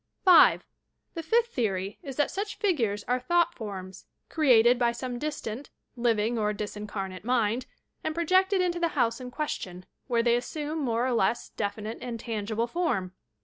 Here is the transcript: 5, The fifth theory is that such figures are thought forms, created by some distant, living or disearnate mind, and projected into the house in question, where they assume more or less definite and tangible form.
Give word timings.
5, 0.25 0.65
The 1.13 1.21
fifth 1.21 1.53
theory 1.53 1.99
is 2.01 2.15
that 2.15 2.31
such 2.31 2.57
figures 2.57 3.03
are 3.03 3.19
thought 3.19 3.53
forms, 3.53 4.07
created 4.29 4.79
by 4.79 4.93
some 4.93 5.19
distant, 5.19 5.69
living 5.95 6.39
or 6.39 6.53
disearnate 6.53 7.23
mind, 7.23 7.67
and 8.03 8.15
projected 8.15 8.61
into 8.61 8.79
the 8.79 8.87
house 8.97 9.21
in 9.21 9.29
question, 9.29 9.85
where 10.07 10.23
they 10.23 10.35
assume 10.35 10.79
more 10.79 11.05
or 11.05 11.13
less 11.13 11.49
definite 11.49 11.99
and 12.01 12.19
tangible 12.19 12.65
form. 12.65 13.13